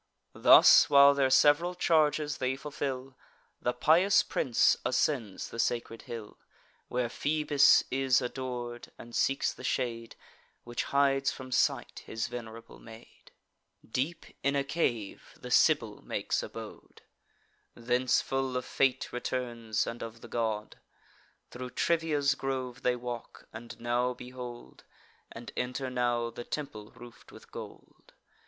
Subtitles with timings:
[0.33, 3.15] Thus, while their sev'ral charges they fulfil,
[3.61, 6.39] The pious prince ascends the sacred hill
[6.87, 10.15] Where Phoebus is ador'd; and seeks the shade
[10.63, 13.29] Which hides from sight his venerable maid.
[13.87, 17.03] Deep in a cave the Sibyl makes abode;
[17.75, 20.79] Thence full of fate returns, and of the god.
[21.51, 24.83] Thro' Trivia's grove they walk; and now behold,
[25.31, 28.13] And enter now, the temple roof'd with gold.